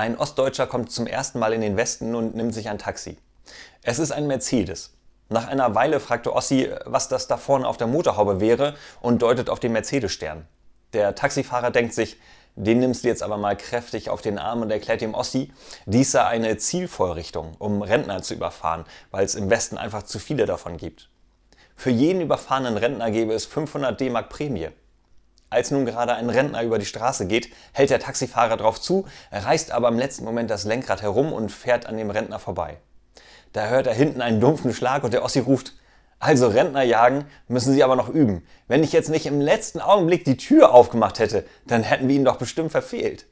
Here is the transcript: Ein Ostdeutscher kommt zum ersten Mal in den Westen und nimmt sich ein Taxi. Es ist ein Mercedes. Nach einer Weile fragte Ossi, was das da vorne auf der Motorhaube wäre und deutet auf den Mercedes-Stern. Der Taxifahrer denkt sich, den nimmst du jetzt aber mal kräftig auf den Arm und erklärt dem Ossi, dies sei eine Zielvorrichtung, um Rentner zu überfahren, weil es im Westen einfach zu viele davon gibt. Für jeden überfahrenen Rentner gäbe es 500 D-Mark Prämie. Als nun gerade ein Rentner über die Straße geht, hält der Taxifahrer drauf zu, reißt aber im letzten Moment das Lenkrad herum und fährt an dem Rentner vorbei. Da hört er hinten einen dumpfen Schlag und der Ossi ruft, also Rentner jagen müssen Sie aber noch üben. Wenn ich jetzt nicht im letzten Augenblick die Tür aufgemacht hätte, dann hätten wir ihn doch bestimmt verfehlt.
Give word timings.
Ein 0.00 0.16
Ostdeutscher 0.16 0.66
kommt 0.66 0.90
zum 0.90 1.06
ersten 1.06 1.38
Mal 1.38 1.52
in 1.52 1.60
den 1.60 1.76
Westen 1.76 2.14
und 2.14 2.34
nimmt 2.34 2.54
sich 2.54 2.70
ein 2.70 2.78
Taxi. 2.78 3.18
Es 3.82 3.98
ist 3.98 4.12
ein 4.12 4.26
Mercedes. 4.26 4.94
Nach 5.28 5.46
einer 5.46 5.74
Weile 5.74 6.00
fragte 6.00 6.34
Ossi, 6.34 6.70
was 6.86 7.08
das 7.08 7.26
da 7.26 7.36
vorne 7.36 7.68
auf 7.68 7.76
der 7.76 7.86
Motorhaube 7.86 8.40
wäre 8.40 8.76
und 9.02 9.20
deutet 9.20 9.50
auf 9.50 9.60
den 9.60 9.72
Mercedes-Stern. 9.72 10.46
Der 10.94 11.14
Taxifahrer 11.14 11.70
denkt 11.70 11.92
sich, 11.92 12.18
den 12.56 12.78
nimmst 12.78 13.04
du 13.04 13.08
jetzt 13.08 13.22
aber 13.22 13.36
mal 13.36 13.58
kräftig 13.58 14.08
auf 14.08 14.22
den 14.22 14.38
Arm 14.38 14.62
und 14.62 14.70
erklärt 14.70 15.02
dem 15.02 15.12
Ossi, 15.12 15.52
dies 15.84 16.12
sei 16.12 16.24
eine 16.24 16.56
Zielvorrichtung, 16.56 17.56
um 17.58 17.82
Rentner 17.82 18.22
zu 18.22 18.32
überfahren, 18.32 18.86
weil 19.10 19.26
es 19.26 19.34
im 19.34 19.50
Westen 19.50 19.76
einfach 19.76 20.04
zu 20.04 20.18
viele 20.18 20.46
davon 20.46 20.78
gibt. 20.78 21.10
Für 21.76 21.90
jeden 21.90 22.22
überfahrenen 22.22 22.78
Rentner 22.78 23.10
gäbe 23.10 23.34
es 23.34 23.44
500 23.44 24.00
D-Mark 24.00 24.30
Prämie. 24.30 24.70
Als 25.50 25.72
nun 25.72 25.84
gerade 25.84 26.14
ein 26.14 26.30
Rentner 26.30 26.62
über 26.62 26.78
die 26.78 26.86
Straße 26.86 27.26
geht, 27.26 27.50
hält 27.72 27.90
der 27.90 27.98
Taxifahrer 27.98 28.56
drauf 28.56 28.80
zu, 28.80 29.06
reißt 29.32 29.72
aber 29.72 29.88
im 29.88 29.98
letzten 29.98 30.24
Moment 30.24 30.48
das 30.48 30.64
Lenkrad 30.64 31.02
herum 31.02 31.32
und 31.32 31.50
fährt 31.50 31.86
an 31.86 31.96
dem 31.96 32.10
Rentner 32.10 32.38
vorbei. 32.38 32.78
Da 33.52 33.66
hört 33.66 33.88
er 33.88 33.94
hinten 33.94 34.22
einen 34.22 34.40
dumpfen 34.40 34.72
Schlag 34.72 35.02
und 35.02 35.12
der 35.12 35.24
Ossi 35.24 35.40
ruft, 35.40 35.74
also 36.20 36.48
Rentner 36.48 36.82
jagen 36.82 37.24
müssen 37.48 37.72
Sie 37.72 37.82
aber 37.82 37.96
noch 37.96 38.10
üben. 38.10 38.46
Wenn 38.68 38.84
ich 38.84 38.92
jetzt 38.92 39.08
nicht 39.08 39.26
im 39.26 39.40
letzten 39.40 39.80
Augenblick 39.80 40.24
die 40.24 40.36
Tür 40.36 40.72
aufgemacht 40.72 41.18
hätte, 41.18 41.46
dann 41.66 41.82
hätten 41.82 42.08
wir 42.08 42.14
ihn 42.14 42.26
doch 42.26 42.36
bestimmt 42.36 42.70
verfehlt. 42.70 43.26